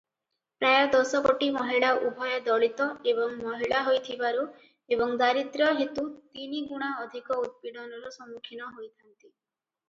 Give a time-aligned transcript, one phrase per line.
[0.61, 4.47] ପ୍ରାୟ ଦଶ କୋଟି ମହିଳା ଉଭୟ ଦଳିତ ଏବଂ ମହିଳା ହୋଇଥିବାରୁ
[4.97, 9.25] ଏବଂ ଦାରିଦ୍ର୍ୟ ହେତୁ ତିନି ଗୁଣା ଅଧିକ ଉତ୍ପୀଡ଼ନର ସମ୍ମୁଖୀନ ହୋଇଥାନ୍ତି।